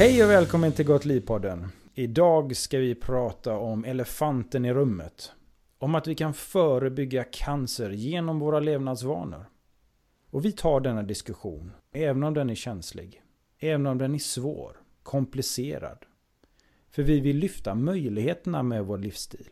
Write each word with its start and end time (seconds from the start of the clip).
Hej 0.00 0.24
och 0.24 0.30
välkommen 0.30 0.72
till 0.72 0.86
Gott 0.86 1.04
Liv-podden. 1.04 1.68
Idag 1.94 2.56
ska 2.56 2.78
vi 2.78 2.94
prata 2.94 3.56
om 3.56 3.84
elefanten 3.84 4.64
i 4.64 4.72
rummet. 4.72 5.32
Om 5.78 5.94
att 5.94 6.06
vi 6.06 6.14
kan 6.14 6.34
förebygga 6.34 7.24
cancer 7.24 7.90
genom 7.90 8.38
våra 8.38 8.60
levnadsvanor. 8.60 9.46
Och 10.30 10.44
vi 10.44 10.52
tar 10.52 10.80
denna 10.80 11.02
diskussion, 11.02 11.72
även 11.92 12.22
om 12.22 12.34
den 12.34 12.50
är 12.50 12.54
känslig. 12.54 13.22
Även 13.58 13.86
om 13.86 13.98
den 13.98 14.14
är 14.14 14.18
svår, 14.18 14.76
komplicerad. 15.02 15.98
För 16.90 17.02
vi 17.02 17.20
vill 17.20 17.36
lyfta 17.36 17.74
möjligheterna 17.74 18.62
med 18.62 18.84
vår 18.84 18.98
livsstil. 18.98 19.50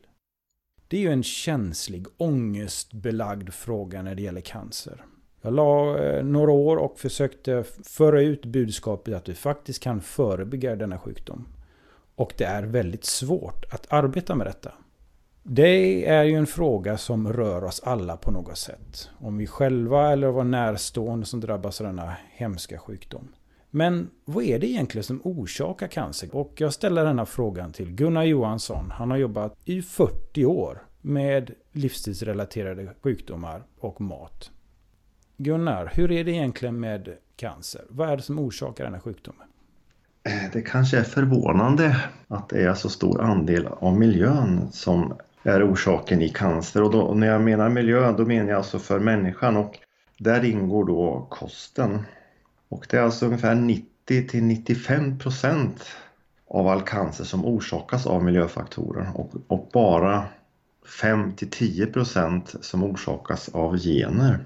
Det 0.89 0.97
är 0.97 1.01
ju 1.01 1.13
en 1.13 1.23
känslig, 1.23 2.07
ångestbelagd 2.17 3.53
fråga 3.53 4.03
när 4.03 4.15
det 4.15 4.23
gäller 4.23 4.41
cancer. 4.41 5.05
Jag 5.49 5.55
la 5.55 5.99
eh, 5.99 6.25
några 6.25 6.53
år 6.53 6.77
och 6.77 6.99
försökte 6.99 7.65
föra 7.85 8.23
ut 8.23 8.45
budskapet 8.45 9.15
att 9.15 9.29
vi 9.29 9.35
faktiskt 9.35 9.83
kan 9.83 10.01
förebygga 10.01 10.77
denna 10.77 10.99
sjukdom. 10.99 11.49
Och 12.15 12.33
det 12.37 12.45
är 12.45 12.63
väldigt 12.63 13.05
svårt 13.05 13.65
att 13.71 13.93
arbeta 13.93 14.35
med 14.35 14.47
detta. 14.47 14.73
Det 15.43 16.07
är 16.07 16.25
ju 16.25 16.35
en 16.35 16.47
fråga 16.47 16.99
som 16.99 17.33
rör 17.33 17.65
oss 17.65 17.81
alla 17.85 18.17
på 18.17 18.31
något 18.31 18.59
sätt. 18.59 19.11
Om 19.19 19.39
vi 19.39 19.47
själva 19.47 20.13
eller 20.13 20.29
våra 20.29 20.45
närstående 20.45 21.27
som 21.27 21.41
drabbas 21.41 21.81
av 21.81 21.87
denna 21.87 22.17
hemska 22.31 22.79
sjukdom. 22.79 23.29
Men 23.71 24.11
vad 24.25 24.45
är 24.45 24.59
det 24.59 24.67
egentligen 24.67 25.05
som 25.05 25.21
orsakar 25.25 25.89
cancer? 25.89 26.37
Och 26.37 26.53
jag 26.57 26.73
ställer 26.73 27.05
denna 27.05 27.27
frågan 27.27 27.73
till 27.73 27.93
Gunnar 27.95 28.25
Johansson. 28.25 28.91
Han 28.91 29.11
har 29.11 29.19
jobbat 29.19 29.57
i 29.65 29.83
40 29.83 30.45
år 30.45 30.83
med 31.01 31.55
livsstilsrelaterade 31.73 32.95
sjukdomar 33.03 33.63
och 33.79 34.01
mat. 34.01 34.51
Gunnar, 35.41 35.93
hur 35.95 36.13
är 36.13 36.25
det 36.25 36.31
egentligen 36.31 36.81
med 36.81 37.09
cancer? 37.37 37.85
Vad 37.89 38.11
är 38.11 38.17
det 38.17 38.23
som 38.23 38.39
orsakar 38.39 38.85
den 38.85 38.95
här 38.95 39.01
sjukdomen? 39.01 39.47
Det 40.53 40.63
kanske 40.63 40.99
är 40.99 41.03
förvånande 41.03 41.97
att 42.29 42.49
det 42.49 42.63
är 42.63 42.75
så 42.75 42.89
stor 42.89 43.21
andel 43.21 43.67
av 43.67 43.99
miljön 43.99 44.69
som 44.73 45.15
är 45.43 45.73
orsaken 45.73 46.23
i 46.23 46.29
cancer. 46.29 46.83
Och, 46.83 46.93
då, 46.93 47.01
och 47.01 47.17
när 47.17 47.27
jag 47.27 47.41
menar 47.41 47.69
miljö, 47.69 48.13
då 48.13 48.27
menar 48.27 48.49
jag 48.49 48.57
alltså 48.57 48.79
för 48.79 48.99
människan 48.99 49.57
och 49.57 49.79
där 50.19 50.45
ingår 50.45 50.85
då 50.85 51.27
kosten. 51.31 52.03
Och 52.69 52.87
det 52.91 52.97
är 52.97 53.03
alltså 53.03 53.27
ungefär 53.27 53.55
90 53.55 54.29
till 54.29 54.45
95 54.45 55.19
procent 55.19 55.87
av 56.51 56.69
all 56.69 56.83
cancer 56.83 57.25
som 57.25 57.45
orsakas 57.45 58.07
av 58.07 58.25
miljöfaktorer 58.25 59.11
och, 59.15 59.31
och 59.47 59.69
bara 59.73 60.25
5 61.01 61.33
till 61.33 61.51
10 61.51 61.87
procent 61.87 62.55
som 62.61 62.85
orsakas 62.85 63.49
av 63.49 63.79
gener. 63.79 64.45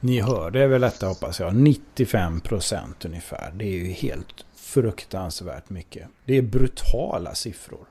Ni 0.00 0.20
hörde 0.20 0.66
väl 0.66 0.80
detta 0.80 1.06
hoppas 1.06 1.40
jag. 1.40 1.56
95 1.56 2.40
procent 2.40 3.04
ungefär. 3.04 3.52
Det 3.54 3.64
är 3.64 3.78
ju 3.78 3.84
helt 3.84 4.44
fruktansvärt 4.56 5.70
mycket. 5.70 6.08
Det 6.24 6.38
är 6.38 6.42
brutala 6.42 7.34
siffror. 7.34 7.86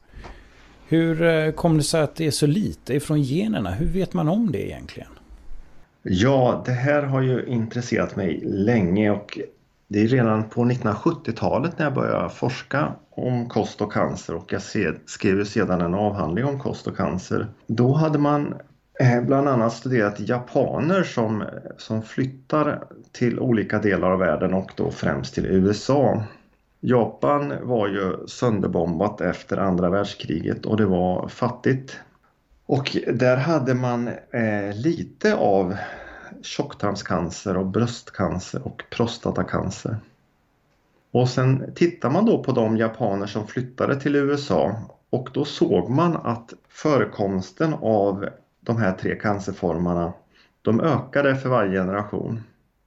Hur 0.87 1.21
eh, 1.21 1.51
kommer 1.51 1.77
det 1.77 1.83
sig 1.83 2.01
att 2.01 2.15
det 2.15 2.27
är 2.27 2.31
så 2.31 2.47
lite 2.47 2.93
ifrån 2.93 3.21
generna? 3.21 3.71
Hur 3.71 3.85
vet 3.85 4.13
man 4.13 4.29
om 4.29 4.51
det 4.51 4.67
egentligen? 4.67 5.09
Ja, 6.01 6.63
det 6.65 6.71
här 6.71 7.03
har 7.03 7.21
ju 7.21 7.45
intresserat 7.45 8.15
mig 8.15 8.41
länge 8.45 9.11
och 9.11 9.39
det 9.87 10.01
är 10.01 10.07
redan 10.07 10.49
på 10.49 10.65
1970-talet 10.65 11.77
när 11.77 11.85
jag 11.85 11.93
började 11.93 12.29
forska 12.29 12.91
om 13.09 13.49
kost 13.49 13.81
och 13.81 13.93
cancer 13.93 14.35
och 14.35 14.53
jag 14.53 14.61
skrev 15.05 15.45
sedan 15.45 15.81
en 15.81 15.93
avhandling 15.93 16.45
om 16.45 16.59
kost 16.59 16.87
och 16.87 16.97
cancer. 16.97 17.47
Då 17.67 17.93
hade 17.93 18.19
man 18.19 18.53
Eh, 19.01 19.21
bland 19.21 19.47
annat 19.47 19.73
studerat 19.73 20.19
japaner 20.19 21.03
som, 21.03 21.43
som 21.77 22.01
flyttar 22.03 22.83
till 23.11 23.39
olika 23.39 23.79
delar 23.79 24.11
av 24.11 24.19
världen 24.19 24.53
och 24.53 24.71
då 24.75 24.91
främst 24.91 25.33
till 25.33 25.45
USA. 25.45 26.23
Japan 26.79 27.53
var 27.61 27.87
ju 27.87 28.27
sönderbombat 28.27 29.21
efter 29.21 29.57
andra 29.57 29.89
världskriget 29.89 30.65
och 30.65 30.77
det 30.77 30.85
var 30.85 31.27
fattigt. 31.27 31.99
Och 32.65 32.97
där 33.13 33.37
hade 33.37 33.73
man 33.73 34.07
eh, 34.07 34.75
lite 34.75 35.35
av 35.35 35.75
tjocktarmscancer 36.41 37.57
och 37.57 37.65
bröstcancer 37.65 38.67
och 38.67 38.83
prostatacancer. 38.89 39.97
Och 41.11 41.29
sen 41.29 41.73
tittar 41.75 42.09
man 42.09 42.25
då 42.25 42.43
på 42.43 42.51
de 42.51 42.77
japaner 42.77 43.27
som 43.27 43.47
flyttade 43.47 43.99
till 43.99 44.15
USA 44.15 44.75
och 45.09 45.29
då 45.33 45.45
såg 45.45 45.89
man 45.89 46.17
att 46.17 46.53
förekomsten 46.69 47.73
av 47.73 48.29
de 48.59 48.77
här 48.77 48.93
tre 48.93 49.15
cancerformerna 49.15 50.13
de 50.61 50.81
ökade 50.81 51.35
för 51.35 51.49
varje 51.49 51.79
generation. 51.79 52.43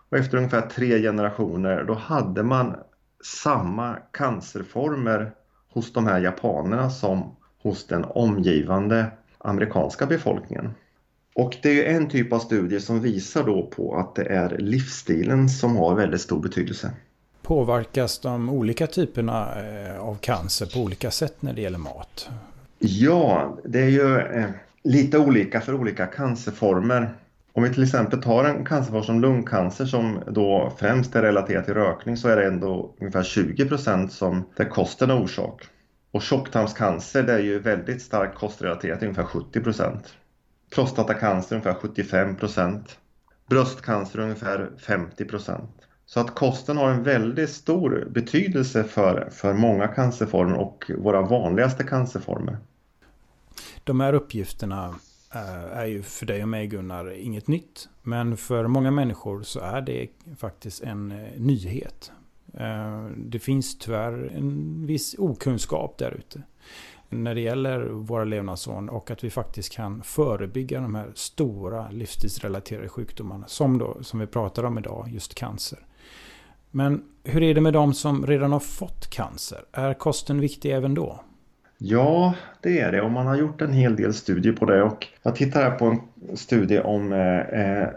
Och 0.08 0.18
efter 0.18 0.36
ungefär 0.36 0.60
tre 0.60 1.02
generationer 1.02 1.84
då 1.84 1.94
hade 1.94 2.42
man 2.42 2.76
samma 3.24 3.96
cancerformer 4.10 5.32
hos 5.68 5.92
de 5.92 6.06
här 6.06 6.20
japanerna 6.20 6.90
som 6.90 7.36
hos 7.62 7.86
den 7.86 8.04
omgivande 8.04 9.06
amerikanska 9.38 10.06
befolkningen. 10.06 10.74
Och 11.34 11.56
det 11.62 11.86
är 11.86 11.96
en 11.96 12.08
typ 12.08 12.32
av 12.32 12.38
studier 12.38 12.80
som 12.80 13.00
visar 13.00 13.44
då 13.44 13.66
på 13.76 13.96
att 13.96 14.14
det 14.14 14.24
är 14.24 14.58
livsstilen 14.58 15.48
som 15.48 15.76
har 15.76 15.94
väldigt 15.94 16.20
stor 16.20 16.40
betydelse. 16.40 16.90
Påverkas 17.42 18.18
de 18.18 18.50
olika 18.50 18.86
typerna 18.86 19.48
eh, 19.62 19.98
av 19.98 20.14
cancer 20.14 20.66
på 20.66 20.80
olika 20.80 21.10
sätt 21.10 21.42
när 21.42 21.52
det 21.52 21.60
gäller 21.60 21.78
mat? 21.78 22.28
Ja, 22.78 23.58
det 23.64 23.80
är 23.80 23.88
ju 23.88 24.18
eh, 24.18 24.50
lite 24.84 25.18
olika 25.18 25.60
för 25.60 25.74
olika 25.74 26.06
cancerformer. 26.06 27.14
Om 27.52 27.62
vi 27.62 27.74
till 27.74 27.82
exempel 27.82 28.22
tar 28.22 28.44
en 28.44 28.64
cancerform 28.64 29.02
som 29.02 29.20
lungcancer 29.20 29.84
som 29.84 30.20
då 30.26 30.72
främst 30.78 31.16
är 31.16 31.22
relaterad 31.22 31.64
till 31.64 31.74
rökning 31.74 32.16
så 32.16 32.28
är 32.28 32.36
det 32.36 32.46
ändå 32.46 32.94
ungefär 33.00 33.22
20 33.22 33.68
procent 33.68 34.12
som 34.12 34.44
där 34.56 34.64
kosten 34.64 35.10
är 35.10 35.22
orsak. 35.22 35.62
Och 36.10 36.22
tjocktarmscancer 36.22 37.22
det 37.22 37.32
är 37.32 37.38
ju 37.38 37.58
väldigt 37.58 38.02
starkt 38.02 38.38
kostrelaterat, 38.38 39.02
ungefär 39.02 39.24
70 39.24 39.60
procent. 39.60 40.14
Prostatacancer 40.74 41.56
ungefär 41.56 41.74
75 41.74 42.36
procent. 42.36 42.98
Bröstcancer 43.48 44.18
ungefär 44.18 44.70
50 44.78 45.24
procent. 45.24 45.70
Så 46.06 46.20
att 46.20 46.34
kosten 46.34 46.76
har 46.76 46.90
en 46.90 47.02
väldigt 47.02 47.50
stor 47.50 48.08
betydelse 48.10 48.84
för, 48.84 49.28
för 49.30 49.52
många 49.52 49.88
cancerformer 49.88 50.56
och 50.56 50.90
våra 50.98 51.22
vanligaste 51.22 51.84
cancerformer. 51.84 52.58
De 53.84 54.00
här 54.00 54.12
uppgifterna 54.12 54.94
eh, 55.34 55.78
är 55.78 55.86
ju 55.86 56.02
för 56.02 56.26
dig 56.26 56.42
och 56.42 56.48
mig 56.48 56.66
Gunnar 56.66 57.12
inget 57.12 57.48
nytt. 57.48 57.88
Men 58.02 58.36
för 58.36 58.66
många 58.66 58.90
människor 58.90 59.42
så 59.42 59.60
är 59.60 59.80
det 59.80 60.08
faktiskt 60.36 60.82
en 60.82 61.12
eh, 61.12 61.40
nyhet. 61.40 62.12
Eh, 62.54 63.06
det 63.16 63.38
finns 63.38 63.78
tyvärr 63.78 64.32
en 64.36 64.86
viss 64.86 65.14
okunskap 65.18 65.98
där 65.98 66.12
ute. 66.12 66.42
När 67.08 67.34
det 67.34 67.40
gäller 67.40 67.80
våra 67.80 68.24
levnadsvanor 68.24 68.94
och 68.94 69.10
att 69.10 69.24
vi 69.24 69.30
faktiskt 69.30 69.72
kan 69.72 70.02
förebygga 70.02 70.80
de 70.80 70.94
här 70.94 71.12
stora 71.14 71.90
livsstilsrelaterade 71.90 72.88
sjukdomarna. 72.88 73.46
Som, 73.46 73.78
då, 73.78 73.96
som 74.02 74.20
vi 74.20 74.26
pratar 74.26 74.64
om 74.64 74.78
idag, 74.78 75.08
just 75.08 75.34
cancer. 75.34 75.78
Men 76.70 77.04
hur 77.24 77.42
är 77.42 77.54
det 77.54 77.60
med 77.60 77.72
de 77.72 77.94
som 77.94 78.26
redan 78.26 78.52
har 78.52 78.60
fått 78.60 79.10
cancer? 79.10 79.64
Är 79.72 79.94
kosten 79.94 80.40
viktig 80.40 80.70
även 80.70 80.94
då? 80.94 81.20
Ja, 81.84 82.34
det 82.60 82.80
är 82.80 82.92
det 82.92 83.00
och 83.00 83.10
man 83.10 83.26
har 83.26 83.36
gjort 83.36 83.60
en 83.60 83.72
hel 83.72 83.96
del 83.96 84.14
studier 84.14 84.52
på 84.52 84.64
det 84.64 84.82
och 84.82 85.06
jag 85.22 85.36
tittar 85.36 85.62
här 85.62 85.70
på 85.70 85.84
en 85.84 86.36
studie 86.36 86.80
om 86.80 87.12
eh, 87.12 87.38
eh 87.38 87.88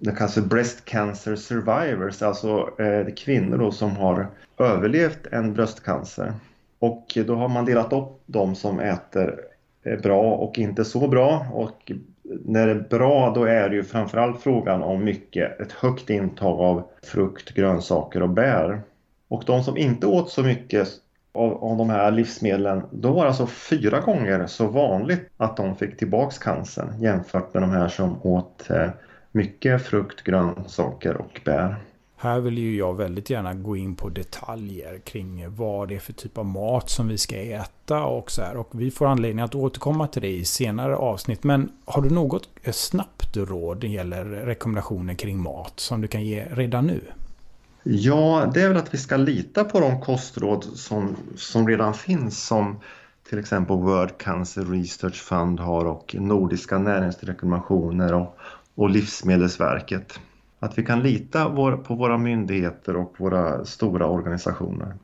det 0.00 0.12
kallas 0.12 0.34
för 0.34 0.40
Breast 0.40 0.84
Cancer 0.84 1.36
Survivors, 1.36 2.22
alltså 2.22 2.70
eh, 2.78 3.14
kvinnor 3.14 3.58
då 3.58 3.72
som 3.72 3.96
har 3.96 4.26
överlevt 4.58 5.26
en 5.32 5.54
bröstcancer. 5.54 6.32
Och 6.78 7.18
då 7.26 7.34
har 7.34 7.48
man 7.48 7.64
delat 7.64 7.92
upp 7.92 8.22
de 8.26 8.54
som 8.54 8.80
äter 8.80 9.40
eh, 9.82 10.00
bra 10.00 10.34
och 10.34 10.58
inte 10.58 10.84
så 10.84 11.08
bra 11.08 11.46
och 11.52 11.92
när 12.44 12.66
det 12.66 12.72
är 12.72 12.86
bra 12.90 13.32
då 13.34 13.44
är 13.44 13.68
det 13.68 13.76
ju 13.76 13.84
framförallt 13.84 14.42
frågan 14.42 14.82
om 14.82 15.04
mycket, 15.04 15.60
ett 15.60 15.72
högt 15.72 16.10
intag 16.10 16.60
av 16.60 16.82
frukt, 17.02 17.54
grönsaker 17.54 18.22
och 18.22 18.30
bär. 18.30 18.80
Och 19.28 19.42
de 19.46 19.64
som 19.64 19.76
inte 19.76 20.06
åt 20.06 20.30
så 20.30 20.42
mycket 20.42 20.88
av, 21.38 21.64
av 21.64 21.76
de 21.76 21.90
här 21.90 22.10
livsmedlen, 22.10 22.82
då 22.90 23.12
var 23.12 23.22
det 23.22 23.28
alltså 23.28 23.46
fyra 23.46 24.00
gånger 24.00 24.46
så 24.46 24.66
vanligt 24.66 25.30
att 25.36 25.56
de 25.56 25.76
fick 25.76 25.96
tillbaks 25.96 26.38
cancern 26.38 27.00
jämfört 27.00 27.54
med 27.54 27.62
de 27.62 27.70
här 27.70 27.88
som 27.88 28.22
åt 28.22 28.70
eh, 28.70 28.88
mycket 29.32 29.86
frukt, 29.86 30.24
grönsaker 30.24 31.16
och 31.16 31.40
bär. 31.44 31.76
Här 32.20 32.40
vill 32.40 32.58
ju 32.58 32.76
jag 32.76 32.94
väldigt 32.94 33.30
gärna 33.30 33.54
gå 33.54 33.76
in 33.76 33.94
på 33.94 34.08
detaljer 34.08 34.98
kring 34.98 35.54
vad 35.56 35.88
det 35.88 35.94
är 35.94 35.98
för 35.98 36.12
typ 36.12 36.38
av 36.38 36.46
mat 36.46 36.90
som 36.90 37.08
vi 37.08 37.18
ska 37.18 37.36
äta 37.36 38.04
och 38.04 38.30
så 38.30 38.42
här. 38.42 38.56
Och 38.56 38.68
vi 38.72 38.90
får 38.90 39.06
anledning 39.06 39.44
att 39.44 39.54
återkomma 39.54 40.06
till 40.06 40.22
det 40.22 40.28
i 40.28 40.44
senare 40.44 40.96
avsnitt. 40.96 41.44
Men 41.44 41.72
har 41.84 42.02
du 42.02 42.10
något 42.10 42.48
snabbt 42.72 43.36
råd 43.36 43.76
när 43.76 43.80
det 43.80 43.94
gäller 43.94 44.24
rekommendationer 44.24 45.14
kring 45.14 45.42
mat 45.42 45.80
som 45.80 46.00
du 46.00 46.08
kan 46.08 46.24
ge 46.24 46.44
redan 46.50 46.86
nu? 46.86 47.00
Ja, 47.90 48.50
det 48.54 48.62
är 48.62 48.68
väl 48.68 48.76
att 48.76 48.94
vi 48.94 48.98
ska 48.98 49.16
lita 49.16 49.64
på 49.64 49.80
de 49.80 50.00
kostråd 50.00 50.64
som, 50.64 51.16
som 51.36 51.68
redan 51.68 51.94
finns 51.94 52.46
som 52.46 52.80
till 53.28 53.38
exempel 53.38 53.76
World 53.76 54.18
Cancer 54.18 54.64
Research 54.64 55.14
Fund 55.14 55.60
har 55.60 55.84
och 55.84 56.16
Nordiska 56.18 56.78
näringsrekommendationer 56.78 58.14
och, 58.14 58.38
och 58.74 58.90
Livsmedelsverket. 58.90 60.20
Att 60.58 60.78
vi 60.78 60.84
kan 60.84 61.02
lita 61.02 61.48
vår, 61.48 61.76
på 61.76 61.94
våra 61.94 62.18
myndigheter 62.18 62.96
och 62.96 63.14
våra 63.18 63.64
stora 63.64 64.06
organisationer. 64.06 64.94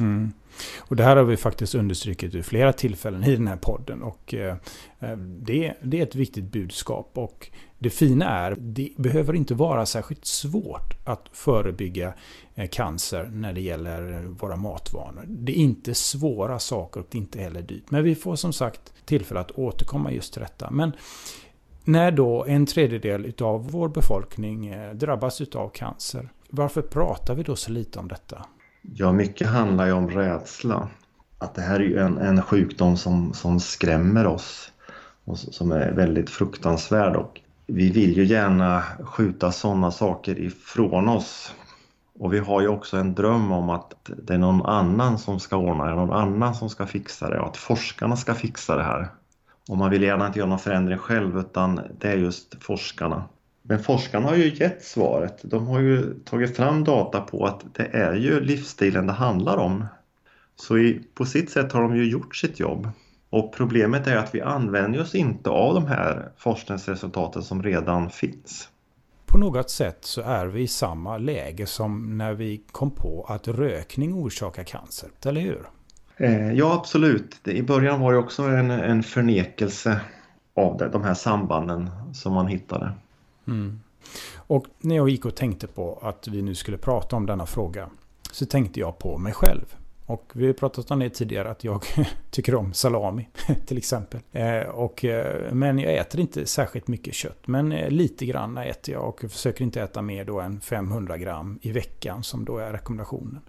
Mm. 0.00 0.32
Och 0.78 0.96
det 0.96 1.04
här 1.04 1.16
har 1.16 1.24
vi 1.24 1.36
faktiskt 1.36 1.74
understrukit 1.74 2.34
vid 2.34 2.46
flera 2.46 2.72
tillfällen 2.72 3.24
i 3.24 3.36
den 3.36 3.46
här 3.46 3.56
podden. 3.56 4.02
Och 4.02 4.34
eh, 4.34 4.56
eh 5.00 5.16
det, 5.18 5.74
det, 5.82 5.98
är 5.98 6.02
ett 6.02 6.14
viktigt 6.14 6.52
budskap. 6.52 7.10
Och 7.14 7.50
det 7.78 7.90
fina 7.90 8.28
är, 8.28 8.56
det 8.58 8.90
behöver 8.96 9.34
inte 9.34 9.54
vara 9.54 9.86
särskilt 9.86 10.24
svårt 10.24 10.94
att 11.04 11.28
förebygga 11.32 12.14
eh, 12.54 12.68
cancer 12.68 13.30
när 13.32 13.52
det 13.52 13.60
gäller 13.60 14.22
våra 14.22 14.56
matvanor. 14.56 15.24
Det 15.28 15.52
är 15.52 15.56
inte 15.56 15.94
svåra 15.94 16.58
saker 16.58 17.00
och 17.00 17.06
det 17.10 17.18
är 17.18 17.20
inte 17.20 17.40
heller 17.40 17.62
dyrt. 17.62 17.90
Men 17.90 18.04
vi 18.04 18.14
får 18.14 18.36
som 18.36 18.52
sagt 18.52 18.92
tillfälle 19.04 19.40
att 19.40 19.50
återkomma 19.50 20.12
just 20.12 20.32
till 20.32 20.42
detta. 20.42 20.70
Men 20.70 20.92
när 21.84 22.10
då 22.10 22.44
en 22.44 22.66
tredjedel 22.66 23.32
av 23.40 23.70
vår 23.70 23.88
befolkning 23.88 24.66
eh, 24.66 24.94
drabbas 24.94 25.40
av 25.40 25.68
cancer, 25.68 26.28
varför 26.50 26.82
pratar 26.82 27.34
vi 27.34 27.42
då 27.42 27.56
så 27.56 27.72
lite 27.72 27.98
om 27.98 28.08
detta? 28.08 28.46
Ja, 28.82 29.12
mycket 29.12 29.48
handlar 29.48 29.86
ju 29.86 29.92
om 29.92 30.10
rädsla. 30.10 30.88
Att 31.38 31.54
det 31.54 31.62
här 31.62 31.80
är 31.80 31.84
ju 31.84 31.98
en, 31.98 32.18
en 32.18 32.42
sjukdom 32.42 32.96
som, 32.96 33.32
som 33.32 33.60
skrämmer 33.60 34.26
oss 34.26 34.72
och 35.24 35.38
som 35.38 35.72
är 35.72 35.92
väldigt 35.92 36.30
fruktansvärd 36.30 37.16
och 37.16 37.40
vi 37.68 37.90
vill 37.90 38.16
ju 38.16 38.24
gärna 38.24 38.82
skjuta 39.00 39.52
sådana 39.52 39.90
saker 39.90 40.38
ifrån 40.38 41.08
oss. 41.08 41.54
Och 42.18 42.32
vi 42.32 42.38
har 42.38 42.60
ju 42.60 42.68
också 42.68 42.96
en 42.96 43.14
dröm 43.14 43.52
om 43.52 43.70
att 43.70 43.94
det 44.04 44.34
är 44.34 44.38
någon 44.38 44.66
annan 44.66 45.18
som 45.18 45.40
ska 45.40 45.56
ordna 45.56 45.84
det, 45.84 45.94
någon 45.94 46.12
annan 46.12 46.54
som 46.54 46.70
ska 46.70 46.86
fixa 46.86 47.30
det 47.30 47.40
och 47.40 47.48
att 47.48 47.56
forskarna 47.56 48.16
ska 48.16 48.34
fixa 48.34 48.76
det 48.76 48.82
här. 48.82 49.08
Och 49.68 49.76
man 49.76 49.90
vill 49.90 50.02
gärna 50.02 50.26
inte 50.26 50.38
göra 50.38 50.48
någon 50.48 50.58
förändring 50.58 50.98
själv 50.98 51.38
utan 51.38 51.80
det 52.00 52.08
är 52.08 52.16
just 52.16 52.64
forskarna. 52.64 53.24
Men 53.62 53.78
forskarna 53.78 54.28
har 54.28 54.36
ju 54.36 54.54
gett 54.54 54.84
svaret. 54.84 55.38
De 55.42 55.66
har 55.66 55.80
ju 55.80 56.14
tagit 56.24 56.56
fram 56.56 56.84
data 56.84 57.20
på 57.20 57.46
att 57.46 57.74
det 57.74 57.86
är 57.86 58.14
ju 58.14 58.40
livsstilen 58.40 59.06
det 59.06 59.12
handlar 59.12 59.56
om. 59.56 59.86
Så 60.56 60.78
i, 60.78 61.00
på 61.14 61.24
sitt 61.24 61.50
sätt 61.50 61.72
har 61.72 61.82
de 61.82 61.96
ju 61.96 62.10
gjort 62.10 62.36
sitt 62.36 62.60
jobb. 62.60 62.88
Och 63.30 63.52
problemet 63.52 64.06
är 64.06 64.16
att 64.16 64.34
vi 64.34 64.40
använder 64.40 65.00
oss 65.00 65.14
inte 65.14 65.50
av 65.50 65.74
de 65.74 65.86
här 65.86 66.28
forskningsresultaten 66.36 67.42
som 67.42 67.62
redan 67.62 68.10
finns. 68.10 68.68
På 69.26 69.38
något 69.38 69.70
sätt 69.70 69.98
så 70.00 70.20
är 70.20 70.46
vi 70.46 70.62
i 70.62 70.68
samma 70.68 71.18
läge 71.18 71.66
som 71.66 72.18
när 72.18 72.34
vi 72.34 72.62
kom 72.72 72.90
på 72.90 73.26
att 73.28 73.48
rökning 73.48 74.14
orsakar 74.14 74.64
cancer, 74.64 75.10
eller 75.24 75.40
hur? 75.40 75.68
Eh, 76.16 76.52
ja, 76.52 76.74
absolut. 76.74 77.48
I 77.48 77.62
början 77.62 78.00
var 78.00 78.12
det 78.12 78.18
också 78.18 78.42
en, 78.42 78.70
en 78.70 79.02
förnekelse 79.02 80.00
av 80.54 80.76
det, 80.76 80.88
de 80.88 81.02
här 81.02 81.14
sambanden 81.14 81.90
som 82.12 82.32
man 82.32 82.46
hittade. 82.46 82.92
Mm. 83.46 83.80
Och 84.36 84.66
när 84.78 84.96
jag 84.96 85.08
gick 85.08 85.24
och 85.24 85.34
tänkte 85.34 85.66
på 85.66 85.98
att 86.02 86.28
vi 86.28 86.42
nu 86.42 86.54
skulle 86.54 86.78
prata 86.78 87.16
om 87.16 87.26
denna 87.26 87.46
fråga 87.46 87.88
så 88.32 88.46
tänkte 88.46 88.80
jag 88.80 88.98
på 88.98 89.18
mig 89.18 89.32
själv. 89.32 89.76
Och 90.08 90.32
vi 90.32 90.46
har 90.46 90.52
pratat 90.52 90.90
om 90.90 90.98
det 90.98 91.10
tidigare 91.10 91.50
att 91.50 91.64
jag 91.64 91.84
tycker 92.30 92.54
om 92.54 92.72
salami 92.72 93.28
till 93.66 93.78
exempel. 93.78 94.20
Eh, 94.32 94.60
och, 94.60 95.04
eh, 95.04 95.52
men 95.52 95.78
jag 95.78 95.94
äter 95.94 96.20
inte 96.20 96.46
särskilt 96.46 96.88
mycket 96.88 97.14
kött. 97.14 97.46
Men 97.46 97.72
eh, 97.72 97.90
lite 97.90 98.26
grann 98.26 98.58
äter 98.58 98.94
jag 98.94 99.08
och 99.08 99.20
försöker 99.20 99.64
inte 99.64 99.82
äta 99.82 100.02
mer 100.02 100.24
då 100.24 100.40
än 100.40 100.60
500 100.60 101.18
gram 101.18 101.58
i 101.62 101.72
veckan 101.72 102.22
som 102.22 102.44
då 102.44 102.58
är 102.58 102.72
rekommendationen. 102.72 103.40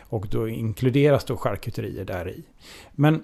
Och 0.00 0.26
då 0.30 0.48
inkluderas 0.48 1.24
då 1.24 1.36
charkuterier 1.36 2.04
där 2.04 2.28
i. 2.28 2.42
Men 2.92 3.22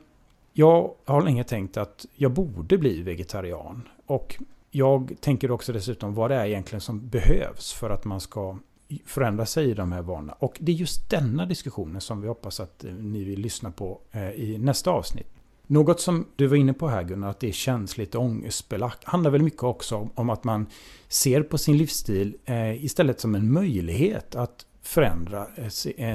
jag 0.52 0.94
har 1.04 1.22
länge 1.22 1.44
tänkt 1.44 1.76
att 1.76 2.06
jag 2.16 2.32
borde 2.32 2.78
bli 2.78 3.02
vegetarian. 3.02 3.88
Och 4.06 4.36
jag 4.70 5.12
tänker 5.20 5.50
också 5.50 5.72
dessutom 5.72 6.14
vad 6.14 6.30
det 6.30 6.36
är 6.36 6.46
egentligen 6.46 6.80
som 6.80 7.08
behövs 7.08 7.72
för 7.72 7.90
att 7.90 8.04
man 8.04 8.20
ska 8.20 8.58
förändra 9.06 9.46
sig 9.46 9.70
i 9.70 9.74
de 9.74 9.92
här 9.92 10.02
vanorna. 10.02 10.32
Och 10.32 10.56
det 10.60 10.72
är 10.72 10.76
just 10.76 11.10
denna 11.10 11.46
diskussionen 11.46 12.00
som 12.00 12.20
vi 12.20 12.28
hoppas 12.28 12.60
att 12.60 12.84
eh, 12.84 12.92
ni 12.92 13.24
vill 13.24 13.40
lyssna 13.40 13.70
på 13.70 14.00
eh, 14.12 14.30
i 14.30 14.58
nästa 14.58 14.90
avsnitt. 14.90 15.26
Något 15.66 16.00
som 16.00 16.26
du 16.36 16.46
var 16.46 16.56
inne 16.56 16.72
på 16.72 16.88
här 16.88 17.02
Gunnar, 17.02 17.30
att 17.30 17.40
det 17.40 17.48
är 17.48 17.52
känsligt 17.52 18.14
och 18.14 18.22
ångestbelagt, 18.22 19.04
handlar 19.04 19.30
väl 19.30 19.42
mycket 19.42 19.62
också 19.62 20.08
om 20.14 20.30
att 20.30 20.44
man 20.44 20.66
ser 21.08 21.42
på 21.42 21.58
sin 21.58 21.76
livsstil 21.76 22.36
eh, 22.44 22.84
istället 22.84 23.20
som 23.20 23.34
en 23.34 23.52
möjlighet 23.52 24.34
att 24.34 24.66
förändra 24.82 25.46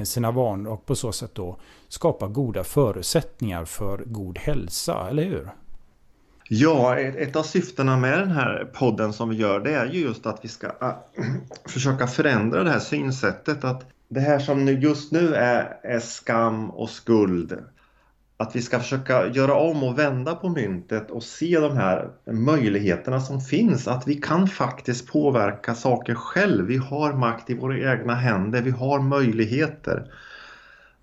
sina 0.03 0.31
vanor 0.31 0.71
och 0.71 0.85
på 0.85 0.95
så 0.95 1.11
sätt 1.11 1.35
då 1.35 1.59
skapa 1.87 2.27
goda 2.27 2.63
förutsättningar 2.63 3.65
för 3.65 4.03
god 4.05 4.37
hälsa, 4.37 5.09
eller 5.09 5.23
hur? 5.23 5.49
Ja, 6.49 6.97
ett 6.97 7.35
av 7.35 7.43
syftena 7.43 7.97
med 7.97 8.19
den 8.19 8.31
här 8.31 8.71
podden 8.73 9.13
som 9.13 9.29
vi 9.29 9.35
gör 9.35 9.59
det 9.59 9.73
är 9.73 9.85
ju 9.85 9.99
just 9.99 10.25
att 10.25 10.39
vi 10.43 10.47
ska 10.47 10.67
ah, 10.79 11.05
försöka 11.69 12.07
förändra 12.07 12.63
det 12.63 12.69
här 12.69 12.79
synsättet 12.79 13.63
att 13.63 13.85
det 14.09 14.19
här 14.19 14.39
som 14.39 14.67
just 14.67 15.11
nu 15.11 15.35
är, 15.35 15.79
är 15.83 15.99
skam 15.99 16.69
och 16.69 16.89
skuld 16.89 17.57
att 18.37 18.55
vi 18.55 18.61
ska 18.61 18.79
försöka 18.79 19.27
göra 19.27 19.55
om 19.55 19.83
och 19.83 19.99
vända 19.99 20.35
på 20.35 20.49
myntet 20.49 21.11
och 21.11 21.23
se 21.23 21.59
de 21.59 21.77
här 21.77 22.09
möjligheterna 22.31 23.21
som 23.21 23.41
finns. 23.41 23.87
Att 23.87 24.07
vi 24.07 24.15
kan 24.15 24.47
faktiskt 24.47 25.07
påverka 25.07 25.75
saker 25.75 26.15
själv. 26.15 26.65
Vi 26.65 26.77
har 26.77 27.13
makt 27.13 27.49
i 27.49 27.53
våra 27.53 27.93
egna 27.93 28.15
händer. 28.15 28.61
Vi 28.61 28.71
har 28.71 28.99
möjligheter 28.99 30.11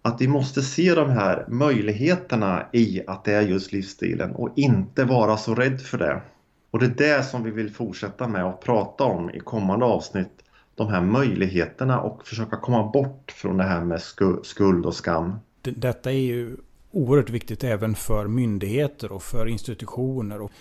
att 0.08 0.20
vi 0.20 0.28
måste 0.28 0.62
se 0.62 0.94
de 0.94 1.10
här 1.10 1.44
möjligheterna 1.48 2.66
i 2.72 3.02
att 3.06 3.24
det 3.24 3.32
är 3.32 3.42
just 3.42 3.72
livsstilen 3.72 4.34
och 4.34 4.48
inte 4.56 5.04
vara 5.04 5.36
så 5.36 5.54
rädd 5.54 5.80
för 5.80 5.98
det. 5.98 6.22
Och 6.70 6.78
det 6.78 6.86
är 6.86 7.16
det 7.16 7.22
som 7.22 7.44
vi 7.44 7.50
vill 7.50 7.70
fortsätta 7.70 8.28
med 8.28 8.44
att 8.44 8.60
prata 8.60 9.04
om 9.04 9.30
i 9.30 9.40
kommande 9.40 9.86
avsnitt. 9.86 10.30
De 10.74 10.88
här 10.88 11.00
möjligheterna 11.00 12.00
och 12.00 12.26
försöka 12.26 12.56
komma 12.56 12.90
bort 12.90 13.30
från 13.36 13.56
det 13.56 13.64
här 13.64 13.84
med 13.84 14.02
skuld 14.42 14.86
och 14.86 14.94
skam. 14.94 15.34
Detta 15.62 16.12
är 16.12 16.16
ju 16.16 16.56
oerhört 16.90 17.30
viktigt 17.30 17.64
även 17.64 17.94
för 17.94 18.26
myndigheter 18.26 19.12
och 19.12 19.22
för 19.22 19.46
institutioner. 19.46 20.40
Och 20.40 20.52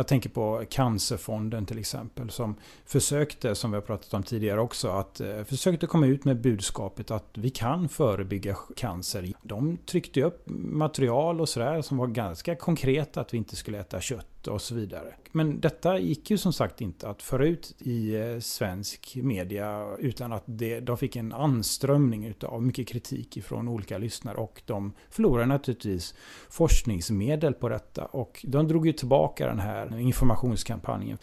jag 0.00 0.06
tänker 0.06 0.30
på 0.30 0.64
Cancerfonden 0.70 1.66
till 1.66 1.78
exempel 1.78 2.30
som 2.30 2.54
försökte, 2.86 3.54
som 3.54 3.70
vi 3.70 3.76
har 3.76 3.82
pratat 3.82 4.14
om 4.14 4.22
tidigare 4.22 4.60
också, 4.60 4.88
att 4.88 5.20
eh, 5.20 5.44
försökte 5.44 5.86
komma 5.86 6.06
ut 6.06 6.24
med 6.24 6.40
budskapet 6.40 7.10
att 7.10 7.28
vi 7.34 7.50
kan 7.50 7.88
förebygga 7.88 8.56
cancer. 8.76 9.32
De 9.42 9.76
tryckte 9.76 10.22
upp 10.22 10.42
material 10.72 11.40
och 11.40 11.48
sådär 11.48 11.82
som 11.82 11.96
var 11.96 12.06
ganska 12.06 12.56
konkret 12.56 13.16
att 13.16 13.34
vi 13.34 13.38
inte 13.38 13.56
skulle 13.56 13.80
äta 13.80 14.00
kött 14.00 14.39
och 14.46 14.62
så 14.62 14.74
vidare. 14.74 15.14
Men 15.32 15.60
detta 15.60 15.98
gick 15.98 16.30
ju 16.30 16.38
som 16.38 16.52
sagt 16.52 16.80
inte 16.80 17.08
att 17.08 17.22
föra 17.22 17.46
ut 17.46 17.74
i 17.78 18.14
eh, 18.14 18.38
svensk 18.38 19.16
media 19.22 19.96
utan 19.98 20.32
att 20.32 20.42
det, 20.46 20.80
de 20.80 20.98
fick 20.98 21.16
en 21.16 21.32
anströmning 21.32 22.34
av 22.42 22.62
mycket 22.62 22.88
kritik 22.88 23.44
från 23.44 23.68
olika 23.68 23.98
lyssnare 23.98 24.36
och 24.36 24.62
de 24.64 24.92
förlorade 25.10 25.46
naturligtvis 25.46 26.14
forskningsmedel 26.48 27.54
på 27.54 27.68
detta 27.68 28.04
och 28.04 28.44
de 28.48 28.68
drog 28.68 28.86
ju 28.86 28.92
tillbaka 28.92 29.46
den 29.46 29.60
här 29.60 29.98
informationskampanjen. 29.98 31.18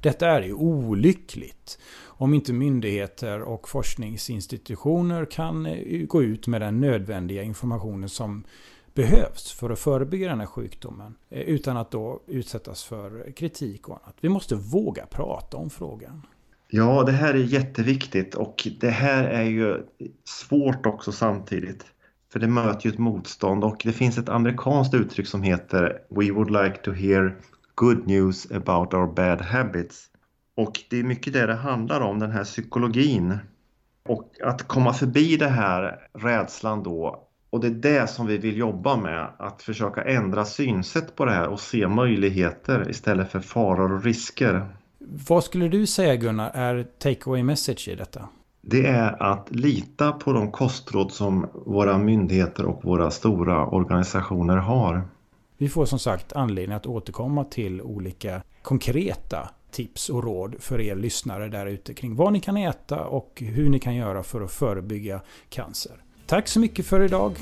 Detta 0.00 0.26
är 0.26 0.42
ju 0.42 0.52
olyckligt 0.52 1.78
om 2.04 2.34
inte 2.34 2.52
myndigheter 2.52 3.42
och 3.42 3.68
forskningsinstitutioner 3.68 5.24
kan 5.24 5.66
eh, 5.66 6.06
gå 6.06 6.22
ut 6.22 6.46
med 6.46 6.60
den 6.60 6.80
nödvändiga 6.80 7.42
informationen 7.42 8.08
som 8.08 8.44
behövs 8.98 9.52
för 9.52 9.70
att 9.70 9.78
förebygga 9.78 10.28
den 10.28 10.40
här 10.40 10.46
sjukdomen. 10.46 11.14
Eh, 11.30 11.40
utan 11.40 11.76
att 11.76 11.90
då 11.90 12.22
utsättas 12.26 12.84
för 12.84 13.32
kritik 13.36 13.88
och 13.88 14.00
annat. 14.02 14.16
Vi 14.20 14.28
måste 14.28 14.54
våga 14.54 15.06
prata 15.06 15.56
om 15.56 15.70
frågan. 15.70 16.26
Ja, 16.70 17.02
det 17.02 17.12
här 17.12 17.34
är 17.34 17.38
jätteviktigt 17.38 18.34
och 18.34 18.68
det 18.80 18.90
här 18.90 19.24
är 19.24 19.42
ju 19.42 19.86
svårt 20.24 20.86
också 20.86 21.12
samtidigt. 21.12 21.84
För 22.32 22.40
det 22.40 22.46
möter 22.46 22.86
ju 22.86 22.92
ett 22.92 22.98
motstånd 22.98 23.64
och 23.64 23.80
det 23.84 23.92
finns 23.92 24.18
ett 24.18 24.28
amerikanskt 24.28 24.94
uttryck 24.94 25.26
som 25.26 25.42
heter 25.42 26.02
We 26.08 26.30
would 26.30 26.50
like 26.50 26.76
to 26.82 26.92
hear 26.92 27.40
good 27.74 28.06
news 28.06 28.50
about 28.50 28.94
our 28.94 29.06
bad 29.06 29.40
habits. 29.40 30.06
Och 30.56 30.80
det 30.90 30.98
är 30.98 31.04
mycket 31.04 31.32
det 31.32 31.46
det 31.46 31.54
handlar 31.54 32.00
om, 32.00 32.18
den 32.18 32.30
här 32.30 32.44
psykologin. 32.44 33.38
Och 34.08 34.32
att 34.44 34.62
komma 34.62 34.92
förbi 34.92 35.36
det 35.36 35.48
här 35.48 36.08
rädslan 36.12 36.82
då 36.82 37.27
och 37.50 37.60
det 37.60 37.66
är 37.66 37.70
det 37.70 38.10
som 38.10 38.26
vi 38.26 38.38
vill 38.38 38.56
jobba 38.56 38.96
med, 38.96 39.28
att 39.38 39.62
försöka 39.62 40.04
ändra 40.04 40.44
synsätt 40.44 41.16
på 41.16 41.24
det 41.24 41.32
här 41.32 41.48
och 41.48 41.60
se 41.60 41.88
möjligheter 41.88 42.90
istället 42.90 43.32
för 43.32 43.40
faror 43.40 43.92
och 43.92 44.04
risker. 44.04 44.66
Vad 45.28 45.44
skulle 45.44 45.68
du 45.68 45.86
säga 45.86 46.16
Gunnar 46.16 46.50
är 46.54 46.86
take 46.98 47.30
away 47.30 47.42
message 47.42 47.88
i 47.88 47.94
detta? 47.94 48.28
Det 48.60 48.86
är 48.86 49.22
att 49.22 49.50
lita 49.50 50.12
på 50.12 50.32
de 50.32 50.52
kostråd 50.52 51.12
som 51.12 51.46
våra 51.52 51.98
myndigheter 51.98 52.64
och 52.64 52.84
våra 52.84 53.10
stora 53.10 53.66
organisationer 53.66 54.56
har. 54.56 55.02
Vi 55.56 55.68
får 55.68 55.84
som 55.84 55.98
sagt 55.98 56.32
anledning 56.32 56.76
att 56.76 56.86
återkomma 56.86 57.44
till 57.44 57.82
olika 57.82 58.42
konkreta 58.62 59.48
tips 59.70 60.08
och 60.08 60.24
råd 60.24 60.56
för 60.58 60.80
er 60.80 60.96
lyssnare 60.96 61.48
där 61.48 61.66
ute 61.66 61.94
kring 61.94 62.16
vad 62.16 62.32
ni 62.32 62.40
kan 62.40 62.56
äta 62.56 63.04
och 63.04 63.42
hur 63.46 63.68
ni 63.68 63.78
kan 63.78 63.94
göra 63.94 64.22
för 64.22 64.40
att 64.40 64.50
förebygga 64.50 65.20
cancer. 65.48 66.02
Tack 66.28 66.48
så 66.48 66.60
mycket 66.60 66.86
för 66.86 67.00
idag. 67.00 67.36